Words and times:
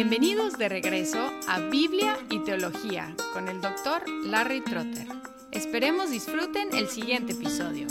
Bienvenidos 0.00 0.56
de 0.56 0.68
regreso 0.68 1.18
a 1.48 1.58
Biblia 1.58 2.16
y 2.30 2.38
Teología 2.44 3.16
con 3.32 3.48
el 3.48 3.60
doctor 3.60 4.08
Larry 4.26 4.60
Trotter. 4.60 5.08
Esperemos 5.50 6.12
disfruten 6.12 6.68
el 6.72 6.86
siguiente 6.86 7.32
episodio. 7.32 7.88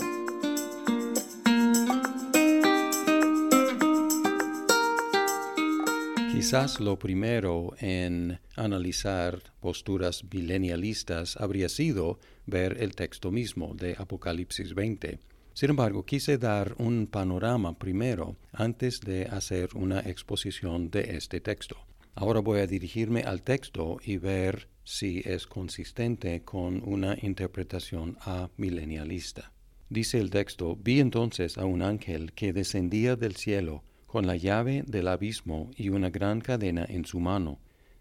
Quizás 6.31 6.79
lo 6.79 6.97
primero 6.97 7.73
en 7.81 8.39
analizar 8.55 9.41
posturas 9.59 10.23
milenialistas 10.31 11.35
habría 11.35 11.67
sido 11.67 12.19
ver 12.45 12.81
el 12.81 12.95
texto 12.95 13.31
mismo 13.31 13.73
de 13.75 13.97
Apocalipsis 13.99 14.73
20. 14.73 15.19
Sin 15.53 15.71
embargo, 15.71 16.05
quise 16.05 16.37
dar 16.37 16.73
un 16.77 17.07
panorama 17.07 17.77
primero 17.77 18.37
antes 18.53 19.01
de 19.01 19.25
hacer 19.25 19.71
una 19.75 19.99
exposición 19.99 20.89
de 20.89 21.17
este 21.17 21.41
texto. 21.41 21.86
Ahora 22.19 22.39
voy 22.39 22.61
a 22.61 22.65
dirigirme 22.65 23.21
al 23.21 23.43
texto 23.43 23.99
y 24.03 24.17
ver 24.17 24.69
si 24.83 25.21
es 25.23 25.45
consistente 25.45 26.41
con 26.41 26.81
una 26.83 27.15
interpretación 27.21 28.17
amilenialista. 28.21 29.53
Dice 29.87 30.17
el 30.17 30.31
texto, 30.31 30.75
vi 30.75 30.99
entonces 30.99 31.59
a 31.59 31.65
un 31.65 31.83
ángel 31.83 32.33
que 32.33 32.53
descendía 32.53 33.15
del 33.15 33.35
cielo 33.35 33.83
con 34.07 34.25
la 34.25 34.35
llave 34.35 34.83
del 34.87 35.09
abismo 35.09 35.69
y 35.75 35.89
una 35.89 36.09
gran 36.09 36.41
cadena 36.41 36.87
en 36.89 37.05
su 37.05 37.19
mano. 37.19 37.59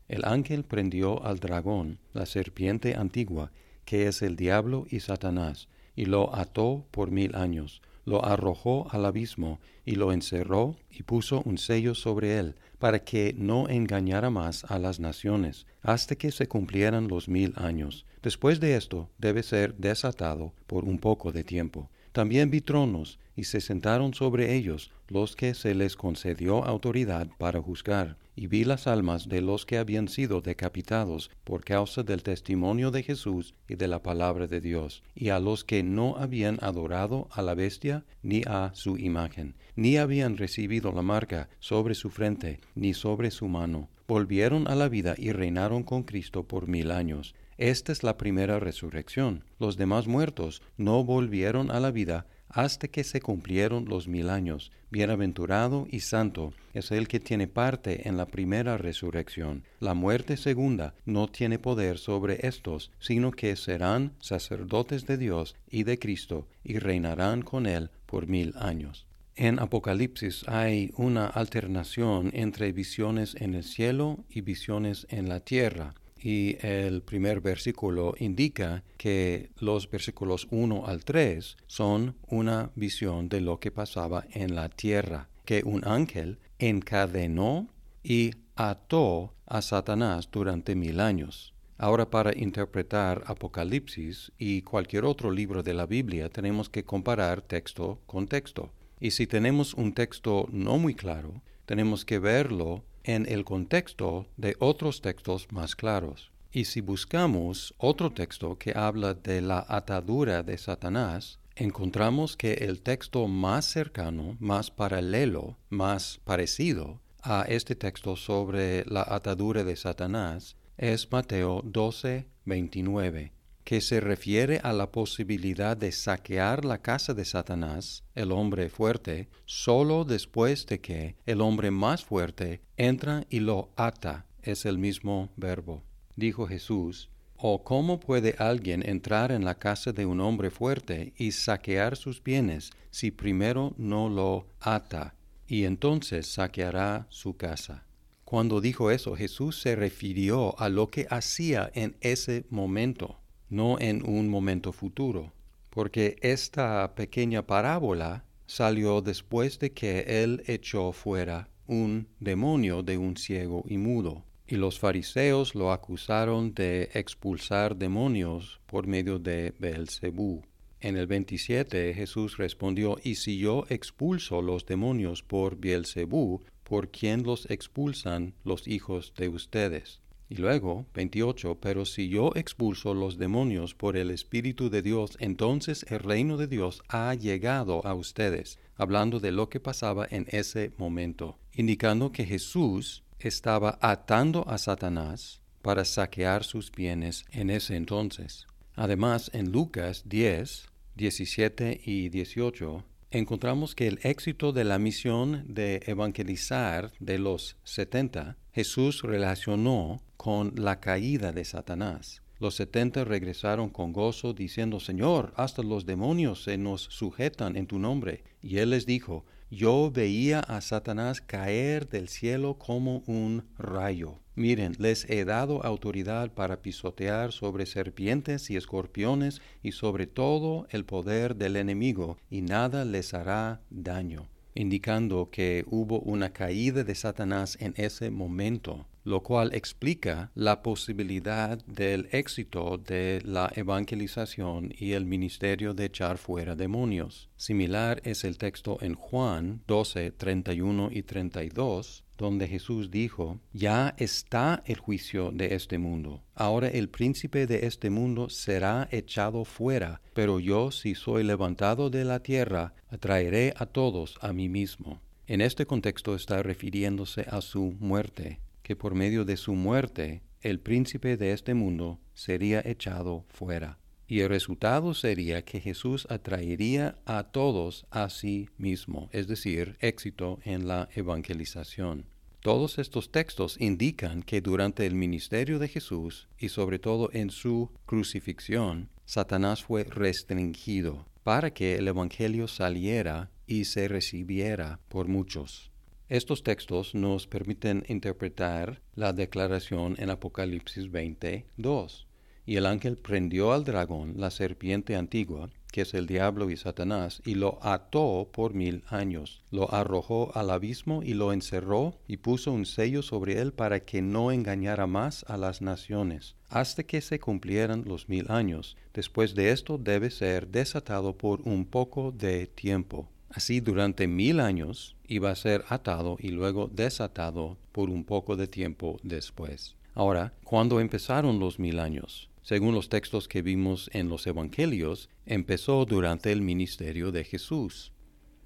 El 0.08 0.24
ángel 0.24 0.64
prendió 0.64 1.22
al 1.22 1.38
dragón, 1.38 1.98
la 2.14 2.24
serpiente 2.24 2.94
antigua, 2.94 3.52
que 3.84 4.06
es 4.06 4.22
el 4.22 4.34
diablo 4.34 4.86
y 4.88 5.00
Satanás, 5.00 5.68
y 5.94 6.06
lo 6.06 6.34
ató 6.34 6.86
por 6.90 7.10
mil 7.10 7.36
años, 7.36 7.82
lo 8.06 8.24
arrojó 8.24 8.86
al 8.90 9.04
abismo, 9.04 9.60
y 9.84 9.96
lo 9.96 10.12
encerró 10.12 10.76
y 10.90 11.02
puso 11.02 11.42
un 11.44 11.58
sello 11.58 11.94
sobre 11.94 12.38
él, 12.38 12.54
para 12.78 13.00
que 13.00 13.34
no 13.36 13.68
engañara 13.68 14.30
más 14.30 14.64
a 14.64 14.78
las 14.78 14.98
naciones, 15.00 15.66
hasta 15.82 16.16
que 16.16 16.30
se 16.30 16.48
cumplieran 16.48 17.08
los 17.08 17.28
mil 17.28 17.52
años. 17.56 18.06
Después 18.22 18.60
de 18.60 18.76
esto 18.76 19.10
debe 19.18 19.42
ser 19.42 19.74
desatado 19.76 20.54
por 20.66 20.84
un 20.84 20.98
poco 20.98 21.32
de 21.32 21.44
tiempo. 21.44 21.90
También 22.12 22.50
vi 22.50 22.62
tronos, 22.62 23.18
y 23.36 23.44
se 23.44 23.60
sentaron 23.60 24.14
sobre 24.14 24.54
ellos 24.54 24.90
los 25.08 25.36
que 25.36 25.54
se 25.54 25.74
les 25.74 25.96
concedió 25.96 26.64
autoridad 26.64 27.28
para 27.38 27.60
juzgar, 27.60 28.16
y 28.36 28.46
vi 28.46 28.64
las 28.64 28.86
almas 28.86 29.28
de 29.28 29.40
los 29.40 29.66
que 29.66 29.78
habían 29.78 30.08
sido 30.08 30.42
decapitados 30.42 31.30
por 31.42 31.64
causa 31.64 32.02
del 32.02 32.22
testimonio 32.22 32.90
de 32.90 33.02
Jesús 33.02 33.54
y 33.66 33.74
de 33.74 33.88
la 33.88 34.02
palabra 34.02 34.46
de 34.46 34.60
Dios, 34.60 35.02
y 35.14 35.30
a 35.30 35.40
los 35.40 35.64
que 35.64 35.82
no 35.82 36.16
habían 36.16 36.58
adorado 36.62 37.28
a 37.32 37.42
la 37.42 37.54
bestia 37.54 38.04
ni 38.22 38.42
a 38.46 38.70
su 38.74 38.98
imagen, 38.98 39.54
ni 39.74 39.96
habían 39.96 40.36
recibido 40.36 40.92
la 40.92 41.02
marca 41.02 41.48
sobre 41.58 41.94
su 41.94 42.10
frente 42.10 42.60
ni 42.74 42.94
sobre 42.94 43.30
su 43.30 43.48
mano. 43.48 43.88
Volvieron 44.06 44.68
a 44.68 44.76
la 44.76 44.88
vida 44.88 45.14
y 45.16 45.32
reinaron 45.32 45.82
con 45.82 46.04
Cristo 46.04 46.44
por 46.44 46.68
mil 46.68 46.92
años. 46.92 47.34
Esta 47.58 47.90
es 47.90 48.02
la 48.02 48.18
primera 48.18 48.60
resurrección. 48.60 49.42
Los 49.58 49.76
demás 49.76 50.06
muertos 50.06 50.62
no 50.76 51.02
volvieron 51.04 51.70
a 51.70 51.80
la 51.80 51.90
vida 51.90 52.26
hasta 52.48 52.88
que 52.88 53.04
se 53.04 53.20
cumplieron 53.20 53.86
los 53.86 54.08
mil 54.08 54.30
años. 54.30 54.72
Bienaventurado 54.90 55.86
y 55.90 56.00
santo 56.00 56.52
es 56.72 56.90
el 56.90 57.08
que 57.08 57.20
tiene 57.20 57.48
parte 57.48 58.08
en 58.08 58.16
la 58.16 58.26
primera 58.26 58.78
resurrección. 58.78 59.64
La 59.80 59.94
muerte 59.94 60.36
segunda 60.36 60.94
no 61.04 61.28
tiene 61.28 61.58
poder 61.58 61.98
sobre 61.98 62.46
estos, 62.46 62.90
sino 62.98 63.30
que 63.30 63.56
serán 63.56 64.12
sacerdotes 64.20 65.06
de 65.06 65.18
Dios 65.18 65.56
y 65.68 65.84
de 65.84 65.98
Cristo, 65.98 66.46
y 66.62 66.78
reinarán 66.78 67.42
con 67.42 67.66
él 67.66 67.90
por 68.06 68.26
mil 68.26 68.54
años. 68.56 69.06
En 69.34 69.58
Apocalipsis 69.58 70.48
hay 70.48 70.92
una 70.96 71.26
alternación 71.26 72.30
entre 72.32 72.72
visiones 72.72 73.34
en 73.34 73.54
el 73.54 73.64
cielo 73.64 74.24
y 74.30 74.40
visiones 74.40 75.06
en 75.10 75.28
la 75.28 75.40
tierra 75.40 75.94
y 76.18 76.56
el 76.66 77.02
primer 77.02 77.40
versículo 77.40 78.14
indica 78.18 78.82
que 78.96 79.50
los 79.58 79.90
versículos 79.90 80.48
1 80.50 80.86
al 80.86 81.04
3 81.04 81.56
son 81.66 82.16
una 82.28 82.70
visión 82.74 83.28
de 83.28 83.40
lo 83.40 83.60
que 83.60 83.70
pasaba 83.70 84.24
en 84.32 84.54
la 84.54 84.68
tierra, 84.68 85.28
que 85.44 85.62
un 85.64 85.86
ángel 85.86 86.38
encadenó 86.58 87.68
y 88.02 88.32
ató 88.56 89.34
a 89.46 89.62
Satanás 89.62 90.28
durante 90.32 90.74
mil 90.74 91.00
años. 91.00 91.54
Ahora 91.78 92.08
para 92.08 92.36
interpretar 92.36 93.22
Apocalipsis 93.26 94.32
y 94.38 94.62
cualquier 94.62 95.04
otro 95.04 95.30
libro 95.30 95.62
de 95.62 95.74
la 95.74 95.84
Biblia 95.84 96.30
tenemos 96.30 96.70
que 96.70 96.84
comparar 96.84 97.42
texto 97.42 98.00
con 98.06 98.26
texto. 98.26 98.70
Y 98.98 99.10
si 99.10 99.26
tenemos 99.26 99.74
un 99.74 99.92
texto 99.92 100.48
no 100.50 100.78
muy 100.78 100.94
claro, 100.94 101.42
tenemos 101.66 102.06
que 102.06 102.18
verlo 102.18 102.82
en 103.06 103.24
el 103.26 103.44
contexto 103.44 104.26
de 104.36 104.56
otros 104.58 105.00
textos 105.00 105.46
más 105.52 105.76
claros. 105.76 106.32
Y 106.50 106.64
si 106.64 106.80
buscamos 106.80 107.74
otro 107.78 108.12
texto 108.12 108.58
que 108.58 108.72
habla 108.76 109.14
de 109.14 109.40
la 109.40 109.64
atadura 109.68 110.42
de 110.42 110.58
Satanás, 110.58 111.38
encontramos 111.54 112.36
que 112.36 112.54
el 112.54 112.82
texto 112.82 113.28
más 113.28 113.64
cercano, 113.64 114.36
más 114.40 114.70
paralelo, 114.70 115.56
más 115.70 116.20
parecido 116.24 117.00
a 117.22 117.42
este 117.48 117.76
texto 117.76 118.16
sobre 118.16 118.84
la 118.86 119.04
atadura 119.08 119.64
de 119.64 119.76
Satanás 119.76 120.56
es 120.76 121.10
Mateo 121.10 121.62
12, 121.64 122.26
29 122.44 123.35
que 123.66 123.80
se 123.80 123.98
refiere 123.98 124.60
a 124.62 124.72
la 124.72 124.92
posibilidad 124.92 125.76
de 125.76 125.90
saquear 125.90 126.64
la 126.64 126.78
casa 126.78 127.14
de 127.14 127.24
Satanás, 127.24 128.04
el 128.14 128.30
hombre 128.30 128.68
fuerte, 128.68 129.28
solo 129.44 130.04
después 130.04 130.66
de 130.66 130.80
que 130.80 131.16
el 131.26 131.40
hombre 131.40 131.72
más 131.72 132.04
fuerte 132.04 132.60
entra 132.76 133.26
y 133.28 133.40
lo 133.40 133.70
ata. 133.74 134.24
Es 134.40 134.66
el 134.66 134.78
mismo 134.78 135.30
verbo. 135.36 135.82
Dijo 136.14 136.46
Jesús, 136.46 137.10
¿O 137.34 137.64
cómo 137.64 137.98
puede 137.98 138.36
alguien 138.38 138.88
entrar 138.88 139.32
en 139.32 139.44
la 139.44 139.58
casa 139.58 139.90
de 139.92 140.06
un 140.06 140.20
hombre 140.20 140.50
fuerte 140.50 141.12
y 141.16 141.32
saquear 141.32 141.96
sus 141.96 142.22
bienes 142.22 142.70
si 142.92 143.10
primero 143.10 143.74
no 143.78 144.08
lo 144.08 144.46
ata? 144.60 145.16
Y 145.48 145.64
entonces 145.64 146.28
saqueará 146.28 147.08
su 147.10 147.36
casa. 147.36 147.84
Cuando 148.24 148.60
dijo 148.60 148.92
eso, 148.92 149.16
Jesús 149.16 149.60
se 149.60 149.74
refirió 149.74 150.56
a 150.60 150.68
lo 150.68 150.86
que 150.86 151.08
hacía 151.10 151.68
en 151.74 151.96
ese 152.00 152.46
momento 152.48 153.25
no 153.48 153.78
en 153.78 154.08
un 154.08 154.28
momento 154.28 154.72
futuro, 154.72 155.32
porque 155.70 156.16
esta 156.20 156.94
pequeña 156.94 157.46
parábola 157.46 158.24
salió 158.46 159.00
después 159.00 159.58
de 159.58 159.72
que 159.72 160.22
él 160.22 160.42
echó 160.46 160.92
fuera 160.92 161.48
un 161.66 162.08
demonio 162.20 162.82
de 162.82 162.98
un 162.98 163.16
ciego 163.16 163.64
y 163.68 163.76
mudo. 163.76 164.24
Y 164.46 164.56
los 164.56 164.78
fariseos 164.78 165.54
lo 165.56 165.72
acusaron 165.72 166.54
de 166.54 166.90
expulsar 166.94 167.76
demonios 167.76 168.60
por 168.66 168.86
medio 168.86 169.18
de 169.18 169.54
Beelzebú. 169.58 170.44
En 170.80 170.96
el 170.96 171.08
27 171.08 171.94
Jesús 171.94 172.36
respondió, 172.36 172.98
Y 173.02 173.16
si 173.16 173.38
yo 173.38 173.64
expulso 173.68 174.42
los 174.42 174.64
demonios 174.64 175.24
por 175.24 175.56
Beelzebú, 175.56 176.42
¿por 176.62 176.90
quién 176.90 177.24
los 177.24 177.50
expulsan 177.50 178.34
los 178.44 178.68
hijos 178.68 179.12
de 179.16 179.28
ustedes? 179.28 180.00
Y 180.28 180.36
luego, 180.36 180.86
28, 180.94 181.58
pero 181.60 181.84
si 181.84 182.08
yo 182.08 182.32
expulso 182.34 182.94
los 182.94 183.16
demonios 183.16 183.74
por 183.74 183.96
el 183.96 184.10
Espíritu 184.10 184.70
de 184.70 184.82
Dios, 184.82 185.16
entonces 185.20 185.86
el 185.88 186.00
reino 186.00 186.36
de 186.36 186.48
Dios 186.48 186.82
ha 186.88 187.14
llegado 187.14 187.86
a 187.86 187.94
ustedes, 187.94 188.58
hablando 188.74 189.20
de 189.20 189.30
lo 189.30 189.48
que 189.48 189.60
pasaba 189.60 190.06
en 190.10 190.26
ese 190.30 190.72
momento, 190.78 191.38
indicando 191.52 192.10
que 192.10 192.24
Jesús 192.24 193.04
estaba 193.20 193.78
atando 193.80 194.48
a 194.48 194.58
Satanás 194.58 195.40
para 195.62 195.84
saquear 195.84 196.42
sus 196.42 196.72
bienes 196.72 197.24
en 197.30 197.50
ese 197.50 197.76
entonces. 197.76 198.46
Además, 198.74 199.30
en 199.32 199.52
Lucas 199.52 200.02
10, 200.06 200.68
17 200.96 201.80
y 201.84 202.08
18, 202.08 202.84
encontramos 203.10 203.74
que 203.74 203.86
el 203.86 204.00
éxito 204.02 204.52
de 204.52 204.64
la 204.64 204.78
misión 204.78 205.44
de 205.46 205.82
evangelizar 205.86 206.92
de 206.98 207.18
los 207.18 207.56
setenta, 207.64 208.36
Jesús 208.52 209.02
relacionó 209.02 210.02
con 210.26 210.54
la 210.56 210.80
caída 210.80 211.30
de 211.30 211.44
Satanás. 211.44 212.20
Los 212.40 212.56
setenta 212.56 213.04
regresaron 213.04 213.68
con 213.70 213.92
gozo, 213.92 214.32
diciendo, 214.32 214.80
Señor, 214.80 215.32
hasta 215.36 215.62
los 215.62 215.86
demonios 215.86 216.42
se 216.42 216.58
nos 216.58 216.82
sujetan 216.82 217.56
en 217.56 217.68
tu 217.68 217.78
nombre. 217.78 218.24
Y 218.42 218.56
él 218.56 218.70
les 218.70 218.86
dijo, 218.86 219.24
Yo 219.52 219.92
veía 219.92 220.40
a 220.40 220.60
Satanás 220.62 221.20
caer 221.20 221.88
del 221.88 222.08
cielo 222.08 222.58
como 222.58 223.04
un 223.06 223.44
rayo. 223.56 224.18
Miren, 224.34 224.74
les 224.80 225.08
he 225.08 225.24
dado 225.24 225.64
autoridad 225.64 226.34
para 226.34 226.60
pisotear 226.60 227.30
sobre 227.30 227.64
serpientes 227.64 228.50
y 228.50 228.56
escorpiones 228.56 229.40
y 229.62 229.70
sobre 229.70 230.08
todo 230.08 230.66
el 230.70 230.84
poder 230.84 231.36
del 231.36 231.54
enemigo, 231.54 232.18
y 232.30 232.42
nada 232.42 232.84
les 232.84 233.14
hará 233.14 233.60
daño 233.70 234.26
indicando 234.56 235.30
que 235.30 235.64
hubo 235.68 236.00
una 236.00 236.32
caída 236.32 236.84
de 236.84 236.94
Satanás 236.94 237.56
en 237.60 237.74
ese 237.76 238.10
momento. 238.10 238.86
lo 239.06 239.22
cual 239.22 239.54
explica 239.54 240.32
la 240.34 240.64
posibilidad 240.64 241.64
del 241.66 242.08
éxito 242.10 242.76
de 242.76 243.22
la 243.24 243.48
evangelización 243.54 244.74
y 244.76 244.92
el 244.92 245.06
ministerio 245.06 245.74
de 245.74 245.84
echar 245.84 246.18
fuera 246.18 246.56
demonios. 246.56 247.30
Similar 247.36 248.00
es 248.02 248.24
el 248.24 248.36
texto 248.36 248.78
en 248.80 248.94
Juan 248.96 249.62
12, 249.68 250.10
31 250.10 250.88
y 250.90 251.02
32, 251.04 252.02
donde 252.18 252.48
Jesús 252.48 252.90
dijo, 252.90 253.40
Ya 253.52 253.94
está 253.98 254.62
el 254.66 254.78
juicio 254.78 255.30
de 255.32 255.54
este 255.54 255.78
mundo. 255.78 256.22
Ahora 256.34 256.68
el 256.68 256.88
príncipe 256.88 257.46
de 257.46 257.66
este 257.66 257.90
mundo 257.90 258.28
será 258.28 258.88
echado 258.90 259.44
fuera, 259.44 260.00
pero 260.14 260.40
yo 260.40 260.70
si 260.70 260.94
soy 260.94 261.24
levantado 261.24 261.90
de 261.90 262.04
la 262.04 262.20
tierra, 262.20 262.74
atraeré 262.88 263.54
a 263.56 263.66
todos 263.66 264.18
a 264.20 264.32
mí 264.32 264.48
mismo. 264.48 265.00
En 265.26 265.40
este 265.40 265.66
contexto 265.66 266.14
está 266.14 266.42
refiriéndose 266.42 267.26
a 267.28 267.40
su 267.40 267.74
muerte, 267.80 268.40
que 268.62 268.76
por 268.76 268.94
medio 268.94 269.24
de 269.24 269.36
su 269.36 269.54
muerte 269.54 270.22
el 270.40 270.60
príncipe 270.60 271.16
de 271.16 271.32
este 271.32 271.54
mundo 271.54 271.98
sería 272.14 272.62
echado 272.64 273.24
fuera. 273.28 273.78
Y 274.08 274.20
el 274.20 274.28
resultado 274.28 274.94
sería 274.94 275.44
que 275.44 275.60
Jesús 275.60 276.06
atraería 276.10 276.96
a 277.04 277.24
todos 277.24 277.86
a 277.90 278.08
sí 278.08 278.48
mismo, 278.56 279.08
es 279.12 279.26
decir, 279.26 279.76
éxito 279.80 280.38
en 280.44 280.68
la 280.68 280.88
evangelización. 280.94 282.06
Todos 282.40 282.78
estos 282.78 283.10
textos 283.10 283.56
indican 283.58 284.22
que 284.22 284.40
durante 284.40 284.86
el 284.86 284.94
ministerio 284.94 285.58
de 285.58 285.66
Jesús 285.66 286.28
y 286.38 286.50
sobre 286.50 286.78
todo 286.78 287.10
en 287.12 287.30
su 287.30 287.72
crucifixión, 287.86 288.88
Satanás 289.04 289.64
fue 289.64 289.82
restringido 289.82 291.06
para 291.24 291.52
que 291.52 291.74
el 291.74 291.88
Evangelio 291.88 292.46
saliera 292.46 293.30
y 293.48 293.64
se 293.64 293.88
recibiera 293.88 294.78
por 294.88 295.08
muchos. 295.08 295.72
Estos 296.08 296.44
textos 296.44 296.94
nos 296.94 297.26
permiten 297.26 297.84
interpretar 297.88 298.80
la 298.94 299.12
declaración 299.12 299.96
en 299.98 300.10
Apocalipsis 300.10 300.88
22. 300.88 302.05
Y 302.46 302.56
el 302.56 302.66
ángel 302.66 302.96
prendió 302.96 303.52
al 303.52 303.64
dragón, 303.64 304.14
la 304.16 304.30
serpiente 304.30 304.94
antigua, 304.94 305.50
que 305.72 305.82
es 305.82 305.92
el 305.94 306.06
diablo 306.06 306.48
y 306.48 306.56
Satanás, 306.56 307.20
y 307.26 307.34
lo 307.34 307.58
ató 307.60 308.30
por 308.32 308.54
mil 308.54 308.84
años. 308.88 309.42
Lo 309.50 309.74
arrojó 309.74 310.30
al 310.34 310.50
abismo 310.50 311.02
y 311.02 311.14
lo 311.14 311.32
encerró 311.32 311.98
y 312.06 312.18
puso 312.18 312.52
un 312.52 312.64
sello 312.64 313.02
sobre 313.02 313.40
él 313.40 313.52
para 313.52 313.80
que 313.80 314.00
no 314.00 314.32
engañara 314.32 314.86
más 314.86 315.24
a 315.28 315.36
las 315.36 315.60
naciones, 315.60 316.36
hasta 316.48 316.84
que 316.84 317.00
se 317.00 317.18
cumplieran 317.18 317.82
los 317.84 318.08
mil 318.08 318.30
años. 318.30 318.76
Después 318.94 319.34
de 319.34 319.50
esto 319.50 319.76
debe 319.76 320.10
ser 320.10 320.46
desatado 320.48 321.18
por 321.18 321.42
un 321.42 321.66
poco 321.66 322.12
de 322.12 322.46
tiempo. 322.46 323.08
Así 323.28 323.60
durante 323.60 324.06
mil 324.06 324.40
años 324.40 324.96
iba 325.08 325.30
a 325.30 325.36
ser 325.36 325.64
atado 325.68 326.16
y 326.20 326.28
luego 326.28 326.70
desatado 326.72 327.58
por 327.72 327.90
un 327.90 328.04
poco 328.04 328.36
de 328.36 328.46
tiempo 328.46 328.98
después. 329.02 329.76
Ahora, 329.94 330.32
¿cuándo 330.44 330.80
empezaron 330.80 331.38
los 331.38 331.58
mil 331.58 331.80
años? 331.80 332.30
Según 332.46 332.76
los 332.76 332.88
textos 332.88 333.26
que 333.26 333.42
vimos 333.42 333.90
en 333.92 334.08
los 334.08 334.24
Evangelios, 334.24 335.08
empezó 335.24 335.84
durante 335.84 336.30
el 336.30 336.42
ministerio 336.42 337.10
de 337.10 337.24
Jesús. 337.24 337.92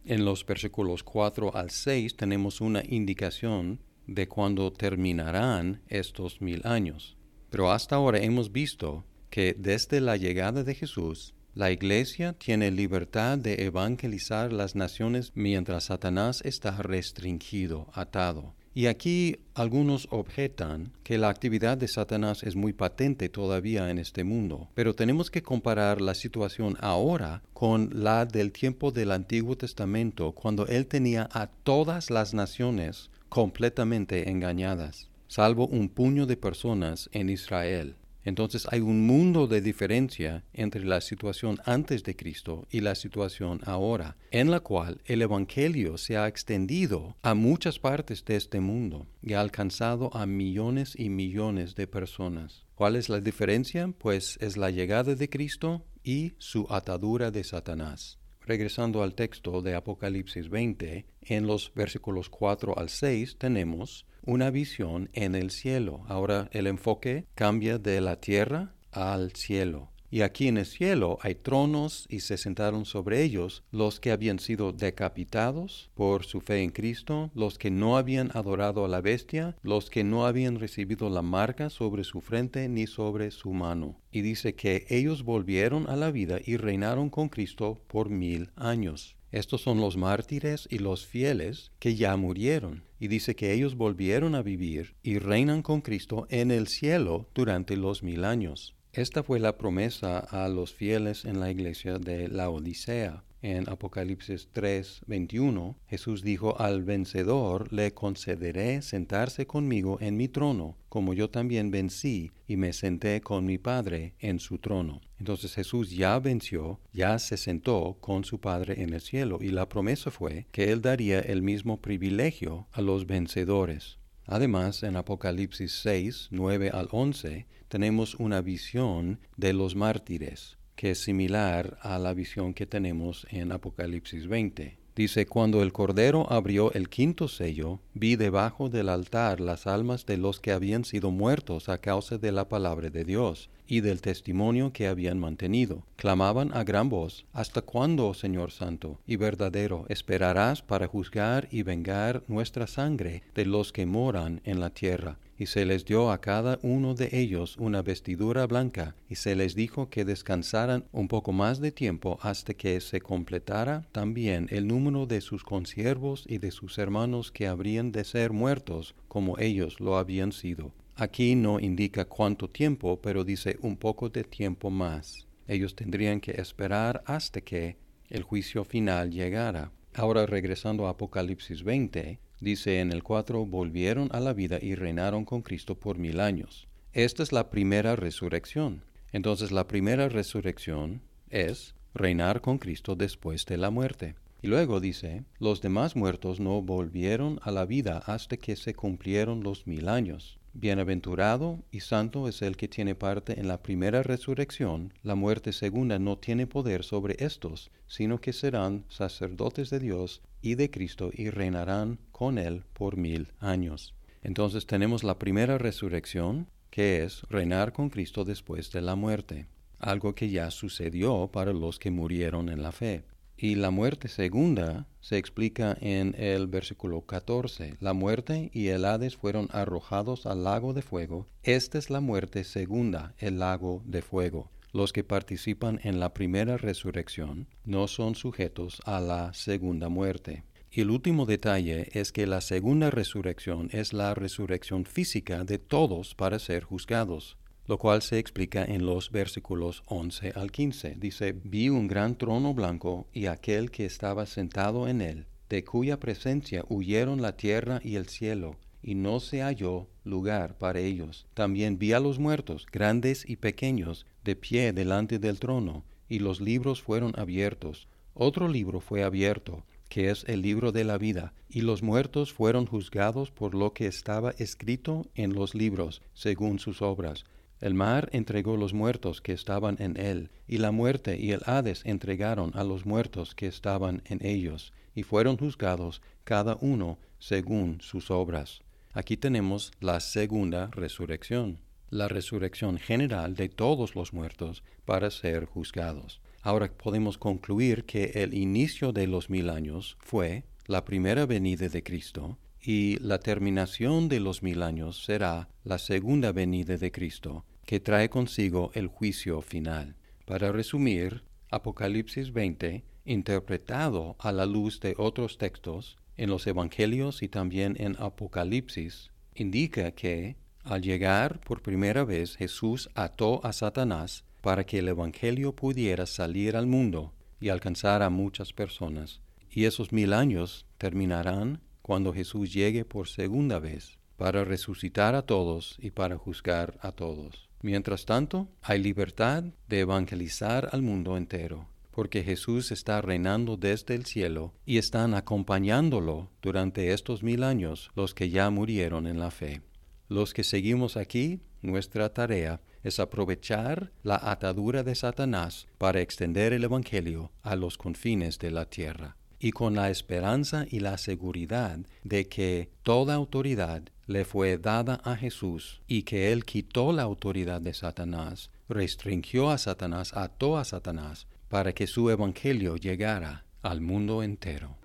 En 0.07 0.25
los 0.25 0.47
versículos 0.47 1.03
4 1.03 1.55
al 1.55 1.69
6 1.69 2.17
tenemos 2.17 2.63
una 2.63 2.83
indicación 2.83 3.83
de 4.07 4.27
cuándo 4.27 4.73
terminarán 4.73 5.83
estos 5.87 6.41
mil 6.41 6.63
años. 6.65 7.19
Pero 7.51 7.71
hasta 7.71 7.97
ahora 7.97 8.21
hemos 8.21 8.51
visto 8.53 9.05
que 9.29 9.55
desde 9.59 10.01
la 10.01 10.17
llegada 10.17 10.65
de 10.65 10.75
Jesús 10.75 11.35
la 11.53 11.71
Iglesia 11.71 12.33
tiene 12.33 12.71
libertad 12.71 13.37
de 13.37 13.67
evangelizar 13.67 14.51
las 14.51 14.77
naciones 14.77 15.31
mientras 15.35 15.85
Satanás 15.85 16.41
está 16.47 16.81
restringido, 16.81 17.91
atado. 17.93 18.55
Y 18.73 18.87
aquí 18.87 19.39
algunos 19.55 20.07
objetan 20.11 20.93
que 21.03 21.19
la 21.19 21.29
actividad 21.29 21.77
de 21.77 21.89
Satanás 21.89 22.45
es 22.45 22.55
muy 22.55 22.73
patente 22.73 23.29
todavía 23.29 23.91
en 23.91 23.99
este 23.99 24.23
mundo, 24.23 24.69
pero 24.75 24.95
tenemos 24.95 25.29
que 25.29 25.43
comparar 25.43 26.01
la 26.01 26.15
situación 26.15 26.77
ahora 26.81 27.43
con 27.53 27.91
la 27.93 28.27
del 28.27 28.53
tiempo 28.53 28.93
del 28.93 29.11
Antiguo 29.11 29.57
Testamento, 29.57 30.33
cuando 30.33 30.69
él 30.69 30.87
tenía 30.87 31.29
a 31.33 31.49
todas 31.49 32.11
las 32.11 32.33
naciones 32.33 33.11
completamente 33.29 34.31
engañadas, 34.31 35.09
salvo 35.27 35.67
un 35.67 35.89
puño 35.89 36.27
de 36.27 36.37
personas 36.37 37.11
en 37.13 37.29
Israel. 37.29 37.97
Entonces 38.25 38.67
hay 38.71 38.81
un 38.81 39.07
mundo 39.07 39.47
de 39.47 39.61
diferencia 39.61 40.45
entre 40.53 40.85
la 40.85 41.01
situación 41.01 41.59
antes 41.65 42.03
de 42.03 42.17
Cristo 42.17 42.67
y 42.71 42.81
la 42.81 42.95
situación 42.95 43.61
ahora, 43.65 44.17
en 44.31 44.51
la 44.51 44.61
cual 44.61 45.01
el 45.07 45.23
Evangelio 45.23 45.97
se 45.97 46.17
ha 46.17 46.29
extendido 46.29 47.17
a 47.23 47.35
muchas 47.35 47.79
partes 47.79 48.25
de 48.25 48.37
este 48.37 48.61
mundo 48.61 49.07
y 49.23 49.33
ha 49.33 49.41
alcanzado 49.41 50.15
a 50.15 50.27
millones 50.27 50.95
y 50.99 51.09
millones 51.09 51.75
de 51.75 51.87
personas. 51.87 52.67
¿Cuál 52.75 52.97
es 52.97 53.09
la 53.09 53.21
diferencia? 53.21 53.93
Pues 53.99 54.39
es 54.41 54.57
la 54.57 54.71
llegada 54.71 55.15
de 55.15 55.29
Cristo 55.29 55.85
y 56.03 56.33
su 56.39 56.67
atadura 56.71 57.31
de 57.31 57.45
Satanás. 57.45 58.19
Regresando 58.47 59.03
al 59.03 59.15
texto 59.15 59.63
de 59.63 59.75
Apocalipsis 59.75 60.49
20, 60.49 61.07
en 61.23 61.47
los 61.47 61.73
versículos 61.75 62.31
4 62.31 62.79
al 62.79 62.89
6 62.89 63.37
tenemos 63.39 64.07
una 64.23 64.51
visión 64.51 65.11
en 65.13 65.35
el 65.35 65.51
cielo. 65.51 66.05
Ahora 66.09 66.49
el 66.53 66.67
enfoque 66.67 67.27
cambia 67.35 67.79
de 67.79 68.01
la 68.01 68.17
tierra 68.17 68.75
al 68.93 69.33
cielo. 69.33 69.91
Y 70.13 70.23
aquí 70.23 70.49
en 70.49 70.59
el 70.59 70.67
cielo 70.67 71.19
hay 71.23 71.37
tronos 71.37 72.07
y 72.09 72.21
se 72.21 72.37
sentaron 72.37 72.85
sobre 72.85 73.23
ellos 73.23 73.63
los 73.71 74.01
que 74.01 74.11
habían 74.11 74.41
sido 74.41 74.73
decapitados 74.73 75.91
por 75.95 76.25
su 76.25 76.41
fe 76.41 76.63
en 76.63 76.71
Cristo, 76.71 77.31
los 77.35 77.59
que 77.59 77.71
no 77.71 77.97
habían 77.97 78.31
adorado 78.35 78.85
a 78.85 78.89
la 78.89 79.01
bestia, 79.01 79.57
los 79.63 79.89
que 79.89 80.03
no 80.03 80.27
habían 80.27 80.59
recibido 80.59 81.09
la 81.11 81.23
marca 81.23 81.71
sobre 81.71 82.03
su 82.03 82.21
frente 82.21 82.69
ni 82.69 82.89
sobre 82.89 83.31
su 83.31 83.53
mano. 83.53 84.01
Y 84.11 84.23
dice 84.23 84.57
que 84.57 84.85
ellos 84.89 85.23
volvieron 85.23 85.89
a 85.89 85.95
la 85.95 86.11
vida 86.11 86.41
y 86.45 86.57
reinaron 86.57 87.09
con 87.09 87.29
Cristo 87.29 87.81
por 87.87 88.11
mil 88.11 88.51
años. 88.57 89.17
Estos 89.33 89.61
son 89.63 89.81
los 89.81 89.97
mártires 89.97 90.67
y 90.71 90.79
los 90.79 91.07
fieles 91.07 91.71
que 91.79 91.95
ya 91.95 92.17
murieron. 92.17 92.83
Y 92.99 93.09
dice 93.09 93.37
que 93.37 93.53
ellos 93.53 93.77
volvieron 93.77 94.35
a 94.35 94.43
vivir 94.43 94.95
y 95.03 95.19
reinan 95.19 95.63
con 95.63 95.81
Cristo 95.81 96.27
en 96.31 96.51
el 96.51 96.67
cielo 96.67 97.29
durante 97.35 97.77
los 97.77 98.03
mil 98.03 98.25
años. 98.25 98.75
Esta 98.93 99.23
fue 99.23 99.39
la 99.39 99.57
promesa 99.57 100.19
a 100.19 100.49
los 100.49 100.75
fieles 100.75 101.25
en 101.25 101.39
la 101.39 101.51
iglesia 101.51 101.99
de 101.99 102.29
la 102.29 102.51
Odisea. 102.51 103.23
En 103.43 103.71
Apocalipsis 103.71 104.49
3, 104.53 105.01
21, 105.07 105.79
Jesús 105.89 106.23
dijo, 106.23 106.61
al 106.61 106.83
vencedor 106.83 107.73
le 107.73 107.95
concederé 107.95 108.83
sentarse 108.83 109.47
conmigo 109.47 109.97
en 110.03 110.19
mi 110.19 110.29
trono, 110.29 110.77
como 110.91 111.15
yo 111.15 111.31
también 111.31 111.71
vencí 111.71 112.33
y 112.47 112.59
me 112.59 112.75
senté 112.75 113.23
con 113.23 113.47
mi 113.47 113.57
Padre 113.57 114.13
en 114.19 114.41
su 114.41 114.59
trono. 114.59 115.01
Entonces 115.19 115.55
Jesús 115.55 115.91
ya 115.91 116.19
venció, 116.19 116.81
ya 116.93 117.19
se 117.19 117.39
sentó 117.39 117.97
con 118.01 118.25
su 118.25 118.41
Padre 118.41 118.83
en 118.83 118.93
el 118.93 119.01
cielo, 119.01 119.39
y 119.41 119.49
la 119.49 119.71
promesa 119.71 120.11
fue 120.11 120.47
que 120.53 120.71
Él 120.71 120.83
daría 120.83 121.21
el 121.21 121.41
mismo 121.41 121.81
privilegio 121.81 122.67
a 122.73 122.83
los 122.83 123.07
vencedores. 123.07 123.99
Además, 124.27 124.83
en 124.83 124.97
Apocalipsis 124.97 125.73
6, 125.81 126.29
9 126.31 126.71
al 126.75 126.89
11, 126.91 127.47
tenemos 127.69 128.17
una 128.17 128.43
visión 128.43 129.19
de 129.39 129.55
los 129.55 129.77
mártires 129.77 130.60
que 130.81 130.93
es 130.93 131.03
similar 131.03 131.77
a 131.83 131.99
la 131.99 132.15
visión 132.15 132.55
que 132.55 132.65
tenemos 132.65 133.27
en 133.29 133.53
Apocalipsis 133.53 134.27
20. 134.27 134.79
Dice, 134.97 135.27
cuando 135.27 135.63
el 135.63 135.75
Cordero 135.75 136.33
abrió 136.33 136.73
el 136.73 136.89
quinto 136.89 137.29
sello, 137.29 137.81
vi 137.93 138.17
debajo 138.17 138.71
del 138.71 138.89
altar 138.89 139.41
las 139.41 139.67
almas 139.67 140.07
de 140.07 140.17
los 140.17 140.41
que 140.41 140.53
habían 140.53 140.87
sido 140.87 141.11
muertos 141.11 141.69
a 141.69 141.77
causa 141.77 142.17
de 142.17 142.33
la 142.33 142.49
palabra 142.49 142.89
de 142.89 143.05
Dios 143.05 143.51
y 143.71 143.81
del 143.81 144.01
testimonio 144.01 144.73
que 144.73 144.89
habían 144.89 145.19
mantenido. 145.19 145.85
Clamaban 145.97 146.51
a 146.53 146.65
gran 146.65 146.89
voz, 146.89 147.25
¿Hasta 147.33 147.63
cuándo, 147.63 148.13
Señor 148.15 148.51
Santo 148.51 148.99
y 149.07 149.17
verdadero, 149.17 149.87
esperarás 149.89 150.61
para 150.61 150.89
juzgar 150.89 151.49
y 151.51 151.63
vengar 151.63 152.23
nuestra 152.29 152.67
sangre 152.67 153.23
de 153.35 153.47
los 153.47 153.73
que 153.73 153.87
moran 153.87 154.41
en 154.45 154.61
la 154.61 154.71
tierra? 154.71 155.19
y 155.41 155.47
se 155.47 155.65
les 155.65 155.87
dio 155.87 156.11
a 156.11 156.21
cada 156.21 156.59
uno 156.61 156.95
de 156.95 157.09
ellos 157.13 157.57
una 157.57 157.81
vestidura 157.81 158.47
blanca, 158.47 158.95
y 159.09 159.15
se 159.15 159.35
les 159.35 159.55
dijo 159.55 159.89
que 159.89 160.05
descansaran 160.05 160.85
un 160.93 161.09
poco 161.09 161.33
más 161.33 161.61
de 161.61 161.73
tiempo 161.73 162.19
hasta 162.21 162.53
que 162.53 162.79
se 162.83 163.01
completara 163.01 163.87
también 163.91 164.49
el 164.51 164.67
número 164.67 165.07
de 165.07 165.23
sus 165.23 165.43
consiervos 165.43 166.25
y 166.29 166.37
de 166.37 166.51
sus 166.51 166.77
hermanos 166.77 167.33
que 167.33 167.47
habrían 167.47 167.91
de 167.91 168.05
ser 168.05 168.33
muertos 168.33 168.95
como 169.09 169.39
ellos 169.39 169.81
lo 169.81 169.97
habían 169.97 170.33
sido. 170.33 170.73
Aquí 171.01 171.35
no 171.35 171.59
indica 171.61 172.05
cuánto 172.05 172.51
tiempo, 172.51 173.01
pero 173.01 173.25
dice 173.25 173.57
un 173.63 173.79
poco 173.79 174.11
de 174.11 174.23
tiempo 174.23 174.69
más. 174.69 175.27
Ellos 175.49 175.75
tendrían 175.75 176.21
que 176.21 176.33
esperar 176.33 177.03
hasta 177.07 177.41
que 177.41 177.79
el 178.11 178.23
juicio 178.23 178.65
final 178.65 179.11
llegara. 179.11 179.73
Ahora 179.95 180.27
regresando 180.27 180.87
a 180.87 180.91
Apocalipsis 180.91 181.63
20, 181.65 182.21
Dice 182.41 182.81
en 182.81 182.91
el 182.91 183.03
4, 183.03 183.45
volvieron 183.45 184.09
a 184.13 184.21
la 184.21 184.33
vida 184.33 184.59
y 184.61 184.75
reinaron 184.75 185.27
con 185.27 185.43
Cristo 185.43 185.79
por 185.79 185.99
mil 185.99 186.21
años. 186.21 186.69
Esta 186.95 187.23
es 187.23 187.33
la 187.33 187.51
primera 187.51 187.97
resurrección. 187.97 188.83
Entonces 189.13 189.53
la 189.53 189.69
primera 189.69 190.09
resurrección 190.09 191.03
es 191.29 191.75
reinar 191.93 192.41
con 192.41 192.57
Cristo 192.57 192.97
después 192.97 193.45
de 193.45 193.59
la 193.59 193.71
muerte. 193.71 194.17
Y 194.41 194.49
luego 194.49 194.81
dice, 194.81 195.25
los 195.39 195.61
demás 195.61 195.97
muertos 195.97 196.41
no 196.41 196.63
volvieron 196.63 197.39
a 197.43 197.51
la 197.51 197.67
vida 197.67 198.03
hasta 198.07 198.39
que 198.39 198.57
se 198.57 198.75
cumplieron 198.75 199.43
los 199.43 199.67
mil 199.67 199.89
años. 199.89 200.40
Bienaventurado 200.53 201.63
y 201.71 201.81
santo 201.81 202.27
es 202.27 202.43
el 202.43 202.57
que 202.57 202.67
tiene 202.67 202.97
parte 202.97 203.39
en 203.39 203.47
la 203.47 203.63
primera 203.63 204.03
resurrección, 204.03 204.93
la 205.03 205.15
muerte 205.15 205.53
segunda 205.53 206.01
no 206.01 206.19
tiene 206.19 206.49
poder 206.49 206.83
sobre 206.83 207.15
estos, 207.25 207.71
sino 207.87 208.21
que 208.21 208.33
serán 208.33 208.85
sacerdotes 208.89 209.71
de 209.71 209.79
Dios 209.79 210.23
y 210.43 210.57
de 210.57 210.71
Cristo 210.71 211.11
y 211.13 211.31
reinarán 211.31 211.99
con 212.11 212.37
él 212.37 212.65
por 212.73 212.97
mil 212.97 213.33
años. 213.39 213.95
Entonces 214.23 214.67
tenemos 214.67 215.05
la 215.05 215.19
primera 215.19 215.57
resurrección, 215.57 216.49
que 216.71 217.05
es 217.05 217.23
reinar 217.31 217.73
con 217.73 217.89
Cristo 217.89 218.25
después 218.25 218.73
de 218.73 218.83
la 218.83 218.97
muerte, 218.97 219.47
algo 219.79 220.15
que 220.15 220.31
ya 220.31 220.51
sucedió 220.51 221.29
para 221.33 221.53
los 221.53 221.79
que 221.79 221.93
murieron 221.93 222.49
en 222.49 222.63
la 222.63 222.73
fe. 222.73 223.05
Y 223.43 223.55
la 223.55 223.71
muerte 223.71 224.09
segunda 224.09 224.87
se 225.01 225.17
explica 225.17 225.75
en 225.81 226.15
el 226.19 226.47
versículo 226.47 227.01
14. 227.07 227.79
La 227.81 227.95
muerte 227.95 228.51
y 228.53 228.67
el 228.67 228.85
Hades 228.85 229.17
fueron 229.17 229.49
arrojados 229.51 230.27
al 230.27 230.45
lago 230.45 230.75
de 230.75 230.83
fuego. 230.83 231.27
Esta 231.43 231.79
es 231.79 231.89
la 231.89 232.01
muerte 232.01 232.45
segunda, 232.45 233.15
el 233.17 233.39
lago 233.39 233.83
de 233.87 234.03
fuego. 234.03 234.51
Los 234.75 234.93
que 234.93 235.05
participan 235.05 235.81
en 235.85 236.01
la 236.01 236.13
primera 236.13 236.59
resurrección 236.59 237.47
no 237.65 237.89
son 237.89 238.15
sujetos 238.15 238.83
a 238.85 239.01
la 239.01 239.33
segunda 239.33 239.89
muerte. 239.89 240.45
Y 240.71 240.83
el 240.83 240.91
último 240.91 241.25
detalle 241.25 241.89
es 241.99 242.13
que 242.13 242.27
la 242.27 242.43
segunda 242.43 242.91
resurrección 242.91 243.71
es 243.73 243.95
la 243.95 244.13
resurrección 244.13 244.85
física 244.85 245.45
de 245.45 245.59
todos 245.59 246.15
para 246.15 246.39
ser 246.39 246.65
juzgados 246.65 247.39
lo 247.71 247.79
cual 247.79 248.03
se 248.03 248.19
explica 248.19 248.65
en 248.65 248.85
los 248.85 249.13
versículos 249.13 249.85
11 249.87 250.33
al 250.35 250.51
15. 250.51 250.97
Dice, 250.99 251.37
vi 251.45 251.69
un 251.69 251.87
gran 251.87 252.17
trono 252.17 252.53
blanco 252.53 253.07
y 253.13 253.27
aquel 253.27 253.71
que 253.71 253.85
estaba 253.85 254.27
sentado 254.27 254.89
en 254.89 255.01
él, 255.01 255.27
de 255.49 255.63
cuya 255.63 256.01
presencia 256.01 256.65
huyeron 256.69 257.23
la 257.23 257.37
tierra 257.37 257.81
y 257.85 257.95
el 257.95 258.09
cielo, 258.09 258.57
y 258.83 258.97
no 258.97 259.21
se 259.21 259.43
halló 259.43 259.87
lugar 260.03 260.59
para 260.59 260.81
ellos. 260.81 261.29
También 261.33 261.79
vi 261.79 261.93
a 261.93 262.01
los 262.01 262.19
muertos, 262.19 262.67
grandes 262.73 263.25
y 263.25 263.37
pequeños, 263.37 264.05
de 264.25 264.35
pie 264.35 264.73
delante 264.73 265.21
del 265.21 265.39
trono, 265.39 265.85
y 266.09 266.19
los 266.19 266.41
libros 266.41 266.83
fueron 266.83 267.13
abiertos. 267.17 267.87
Otro 268.15 268.49
libro 268.49 268.81
fue 268.81 269.05
abierto, 269.05 269.65
que 269.89 270.11
es 270.11 270.25
el 270.27 270.43
libro 270.43 270.73
de 270.73 270.83
la 270.83 270.99
vida, 270.99 271.35
y 271.49 271.61
los 271.61 271.85
muertos 271.85 272.33
fueron 272.33 272.67
juzgados 272.67 273.31
por 273.31 273.55
lo 273.55 273.75
que 273.75 273.87
estaba 273.87 274.33
escrito 274.39 275.07
en 275.15 275.35
los 275.35 275.55
libros, 275.55 276.03
según 276.15 276.59
sus 276.59 276.83
obras. 276.83 277.27
El 277.61 277.75
mar 277.75 278.09
entregó 278.13 278.57
los 278.57 278.73
muertos 278.73 279.21
que 279.21 279.33
estaban 279.33 279.77
en 279.81 279.99
él, 279.99 280.31
y 280.49 280.59
la 280.59 280.71
muerte 280.71 281.19
y 281.21 281.33
el 281.33 281.43
Hades 281.45 281.83
entregaron 281.85 282.53
a 282.55 282.65
los 282.65 282.87
muertos 282.87 283.35
que 283.35 283.47
estaban 283.47 284.03
en 284.07 284.25
ellos, 284.25 284.73
y 284.95 285.03
fueron 285.03 285.37
juzgados 285.37 286.01
cada 286.25 286.57
uno 286.61 286.99
según 287.19 287.81
sus 287.83 288.11
obras. 288.11 288.63
Aquí 288.93 289.19
tenemos 289.19 289.73
la 289.79 290.01
segunda 290.01 290.69
resurrección, 290.69 291.59
la 291.91 292.09
resurrección 292.09 292.79
general 292.79 293.35
de 293.35 293.51
todos 293.51 293.95
los 293.95 294.15
muertos 294.15 294.65
para 294.87 295.11
ser 295.11 295.45
juzgados. 295.45 296.21
Ahora 296.43 296.73
podemos 296.73 297.19
concluir 297.19 297.85
que 297.85 298.13
el 298.15 298.33
inicio 298.33 298.93
de 298.93 299.07
los 299.07 299.29
mil 299.29 299.51
años 299.51 299.99
fue 300.01 300.45
la 300.67 300.87
primera 300.87 301.27
venida 301.27 301.69
de 301.69 301.83
Cristo, 301.83 302.39
y 302.63 302.99
la 302.99 303.19
terminación 303.19 304.09
de 304.09 304.21
los 304.21 304.43
mil 304.43 304.63
años 304.63 305.05
será 305.05 305.49
la 305.65 305.79
segunda 305.79 306.33
venida 306.33 306.77
de 306.77 306.91
Cristo, 306.91 307.45
que 307.71 307.79
trae 307.79 308.11
consigo 308.11 308.73
el 308.75 308.89
juicio 308.89 309.41
final. 309.43 309.95
Para 310.27 310.51
resumir, 310.51 311.23
Apocalipsis 311.53 312.33
20, 312.33 312.83
interpretado 313.05 314.17
a 314.19 314.33
la 314.33 314.45
luz 314.45 314.81
de 314.81 314.97
otros 314.99 315.39
textos, 315.39 315.97
en 316.17 316.31
los 316.31 316.49
Evangelios 316.49 317.23
y 317.23 317.29
también 317.29 317.77
en 317.79 317.95
Apocalipsis, 318.01 319.13
indica 319.37 319.93
que, 319.93 320.35
al 320.65 320.83
llegar 320.83 321.39
por 321.43 321.63
primera 321.63 322.05
vez, 322.05 322.35
Jesús 322.35 322.91
ató 322.97 323.41
a 323.47 323.53
Satanás 323.53 324.25
para 324.41 324.67
que 324.67 324.81
el 324.81 324.89
Evangelio 324.89 325.55
pudiera 325.55 326.07
salir 326.07 326.57
al 326.57 326.67
mundo 326.67 327.15
y 327.39 327.51
alcanzar 327.51 328.03
a 328.03 328.11
muchas 328.11 328.53
personas. 328.53 329.21
Y 329.49 329.67
esos 329.67 329.93
mil 329.93 330.13
años 330.13 330.67
terminarán 330.77 331.61
cuando 331.83 332.13
Jesús 332.13 332.53
llegue 332.53 332.85
por 332.85 333.07
segunda 333.07 333.61
vez 333.61 334.01
para 334.17 334.45
resucitar 334.45 335.15
a 335.15 335.23
todos 335.23 335.77
y 335.79 335.93
para 335.93 336.19
juzgar 336.19 336.77
a 336.83 336.91
todos. 336.91 337.50
Mientras 337.63 338.07
tanto, 338.07 338.49
hay 338.63 338.79
libertad 338.79 339.45
de 339.69 339.81
evangelizar 339.81 340.71
al 340.73 340.83
mundo 340.83 341.17
entero, 341.17 341.69
porque 341.91 342.23
Jesús 342.23 342.73
está 342.73 343.03
reinando 343.03 343.57
desde 343.57 343.95
el 343.95 344.07
cielo 344.07 344.55
y 344.65 344.79
están 344.79 345.15
acompañándolo 345.15 346.31
durante 346.41 346.93
estos 346.93 347.23
mil 347.23 347.43
años 347.43 347.91
los 347.95 348.15
que 348.15 348.31
ya 348.31 348.49
murieron 348.49 349.07
en 349.07 349.19
la 349.19 349.31
fe. 349.31 349.61
Los 350.09 350.33
que 350.33 350.43
seguimos 350.43 350.97
aquí, 350.97 351.41
nuestra 351.63 352.13
tarea 352.15 352.63
es 352.83 352.99
aprovechar 352.99 353.93
la 354.03 354.19
atadura 354.23 354.83
de 354.83 354.95
Satanás 354.95 355.69
para 355.77 356.01
extender 356.01 356.55
el 356.55 356.65
Evangelio 356.65 357.31
a 357.43 357.57
los 357.57 357.77
confines 357.77 358.39
de 358.39 358.51
la 358.51 358.65
tierra, 358.65 359.17
y 359.41 359.53
con 359.53 359.75
la 359.75 359.91
esperanza 359.91 360.67
y 360.71 360.81
la 360.81 360.99
seguridad 360.99 361.79
de 362.05 362.29
que 362.29 362.71
toda 362.83 363.15
autoridad 363.15 363.83
le 364.07 364.25
fue 364.25 364.59
dada 364.59 365.01
a 365.05 365.17
Jesús 365.17 365.81
y 365.87 366.03
que 366.03 366.33
Él 366.33 366.45
quitó 366.45 366.93
la 366.93 367.03
autoridad 367.03 367.61
de 367.61 367.73
Satanás, 367.73 368.51
restringió 368.69 369.51
a 369.51 369.59
Satanás, 369.59 370.13
ató 370.15 370.59
a 370.59 370.65
Satanás, 370.65 371.27
para 371.49 371.73
que 371.73 371.87
su 371.87 372.11
evangelio 372.11 372.77
llegara 372.77 373.45
al 373.63 373.81
mundo 373.81 374.23
entero. 374.23 374.77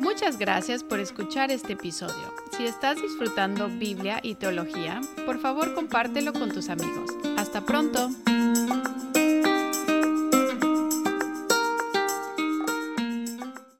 Muchas 0.00 0.38
gracias 0.38 0.82
por 0.82 1.00
escuchar 1.00 1.50
este 1.50 1.74
episodio. 1.74 2.34
Si 2.56 2.64
estás 2.64 3.00
disfrutando 3.00 3.68
Biblia 3.68 4.20
y 4.22 4.36
teología, 4.36 5.00
por 5.26 5.40
favor 5.40 5.74
compártelo 5.74 6.32
con 6.32 6.52
tus 6.52 6.68
amigos. 6.68 7.10
Hasta 7.36 7.64
pronto. 7.64 8.10